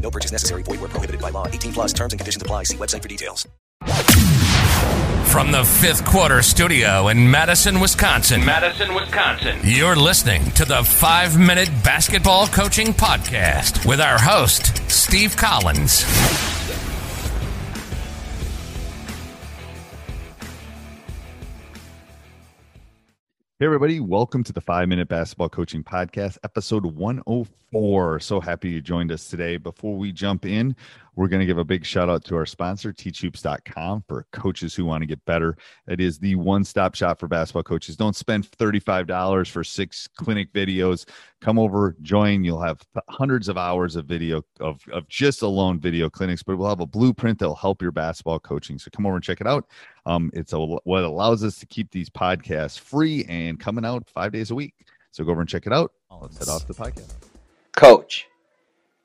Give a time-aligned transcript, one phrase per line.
[0.00, 0.62] No purchase necessary.
[0.62, 1.46] Void where prohibited by law.
[1.48, 2.62] 18 plus terms and conditions apply.
[2.64, 3.46] See website for details.
[5.26, 8.42] From the fifth quarter studio in Madison, Wisconsin.
[8.44, 9.58] Madison, Wisconsin.
[9.64, 16.04] You're listening to the five minute basketball coaching podcast with our host, Steve Collins.
[23.58, 28.20] Hey, everybody, welcome to the Five Minute Basketball Coaching Podcast, episode 104.
[28.20, 29.56] So happy you joined us today.
[29.56, 30.76] Before we jump in,
[31.14, 34.84] we're going to give a big shout out to our sponsor, teachhoops.com, for coaches who
[34.84, 35.56] want to get better.
[35.88, 37.96] It is the one stop shop for basketball coaches.
[37.96, 41.08] Don't spend $35 for six clinic videos.
[41.46, 42.42] Come over, join.
[42.42, 46.68] You'll have hundreds of hours of video of, of just alone video clinics, but we'll
[46.68, 48.80] have a blueprint that'll help your basketball coaching.
[48.80, 49.64] So come over and check it out.
[50.06, 54.32] Um, it's a, what allows us to keep these podcasts free and coming out five
[54.32, 54.74] days a week.
[55.12, 55.92] So go over and check it out.
[56.20, 57.14] Let's head off the podcast.
[57.76, 58.26] Coach,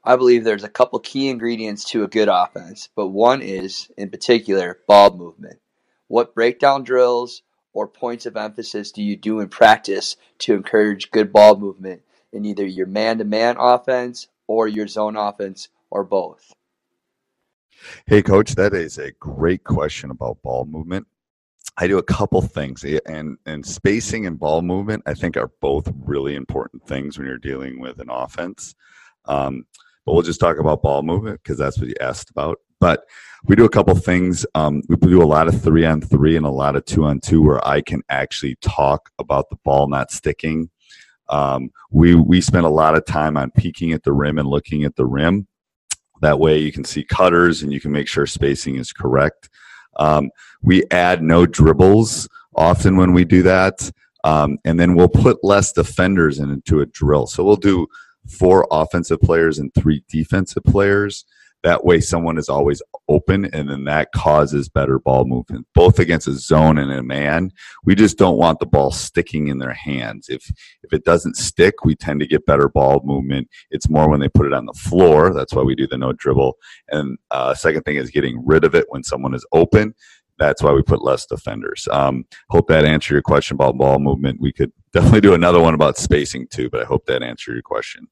[0.04, 4.10] I believe there's a couple key ingredients to a good offense, but one is, in
[4.10, 5.60] particular, ball movement.
[6.08, 11.32] What breakdown drills or points of emphasis do you do in practice to encourage good
[11.32, 12.02] ball movement
[12.34, 16.54] in either your man to man offense or your zone offense or both?
[18.06, 21.08] Hey, coach, that is a great question about ball movement.
[21.78, 25.52] I do a couple things, eh, and and spacing and ball movement, I think, are
[25.62, 28.76] both really important things when you're dealing with an offense.
[29.26, 29.66] Um,
[30.06, 32.60] but we'll just talk about ball movement because that's what you asked about.
[32.80, 33.06] But
[33.46, 34.46] we do a couple things.
[34.56, 37.20] Um, we do a lot of three on three and a lot of two on
[37.20, 40.70] two where I can actually talk about the ball not sticking.
[41.32, 44.84] Um, we we spend a lot of time on peeking at the rim and looking
[44.84, 45.48] at the rim.
[46.22, 49.50] That way, you can see cutters and you can make sure spacing is correct.
[49.98, 50.30] Um,
[50.62, 53.90] we add no dribbles often when we do that,
[54.24, 57.28] um, and then we'll put less defenders into a drill.
[57.28, 57.88] So we'll do
[58.28, 61.26] four offensive players and three defensive players.
[61.64, 66.28] That way, someone is always open, and then that causes better ball movement, both against
[66.28, 67.52] a zone and a man.
[67.84, 70.28] We just don't want the ball sticking in their hands.
[70.28, 70.50] If
[70.84, 73.48] if it doesn't stick, we tend to get better ball movement.
[73.70, 75.34] It's more when they put it on the floor.
[75.34, 76.58] That's why we do the no dribble.
[76.90, 79.94] And uh, second thing is getting rid of it when someone is open.
[80.40, 81.88] That's why we put less defenders.
[81.92, 84.42] Um, hope that answered your question about ball movement.
[84.42, 87.62] We could definitely do another one about spacing too, but I hope that answered your
[87.62, 88.08] question.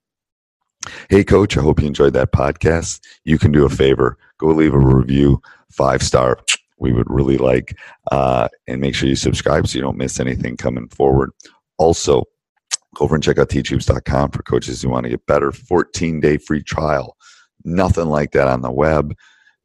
[1.09, 3.01] Hey, coach, I hope you enjoyed that podcast.
[3.25, 6.40] You can do a favor go leave a review, five star.
[6.79, 7.78] We would really like,
[8.12, 11.31] uh, and make sure you subscribe so you don't miss anything coming forward.
[11.78, 12.23] Also,
[12.95, 15.51] go over and check out teachhoops.com for coaches who want to get better.
[15.51, 17.18] 14 day free trial.
[17.66, 19.13] Nothing like that on the web.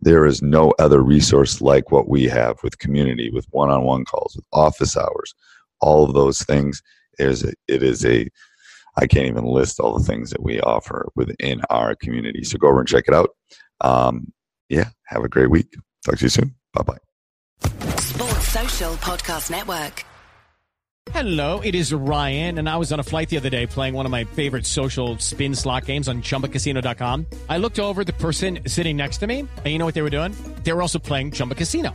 [0.01, 4.05] There is no other resource like what we have with community, with one on one
[4.05, 5.35] calls, with office hours,
[5.81, 6.83] all of those things.
[7.21, 8.29] Is a, it is a
[8.96, 12.44] I can't even list all the things that we offer within our community.
[12.44, 13.31] So go over and check it out.
[13.81, 14.32] Um,
[14.69, 15.75] yeah, have a great week.
[16.05, 16.55] Talk to you soon.
[16.73, 16.99] Bye bye.
[17.99, 20.05] Sports Social Podcast Network.
[21.12, 24.06] Hello, it is Ryan, and I was on a flight the other day playing one
[24.06, 27.26] of my favorite social spin slot games on chumbacasino.com.
[27.49, 30.11] I looked over the person sitting next to me, and you know what they were
[30.11, 30.35] doing?
[30.62, 31.94] They were also playing Chumba Casino.